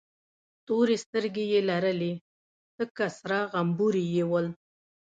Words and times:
تورې 0.67 0.95
سترگې 1.03 1.45
يې 1.51 1.59
لرلې، 1.69 2.13
تک 2.77 2.97
سره 3.19 3.37
غمبوري 3.51 4.05
یې 4.15 4.23
ول. 4.29 4.47